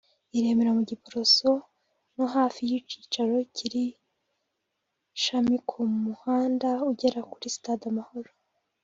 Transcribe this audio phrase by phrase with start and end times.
[0.35, 1.51] i Remera mu Giporoso
[2.15, 3.85] no hafi y’icyicaro cy’iri
[5.23, 8.31] shami ku muhanda ujya kuri stade Amahoro